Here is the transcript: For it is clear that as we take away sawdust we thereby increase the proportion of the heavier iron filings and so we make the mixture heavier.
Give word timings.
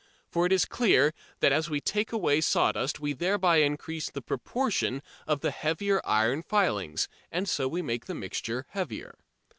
For 0.31 0.47
it 0.47 0.51
is 0.51 0.65
clear 0.65 1.13
that 1.41 1.51
as 1.51 1.69
we 1.69 1.79
take 1.79 2.11
away 2.11 2.41
sawdust 2.41 2.99
we 2.99 3.13
thereby 3.13 3.57
increase 3.57 4.09
the 4.09 4.19
proportion 4.23 5.03
of 5.27 5.41
the 5.41 5.51
heavier 5.51 6.01
iron 6.05 6.41
filings 6.41 7.07
and 7.31 7.47
so 7.47 7.67
we 7.67 7.83
make 7.83 8.07
the 8.07 8.15
mixture 8.15 8.65
heavier. 8.69 9.13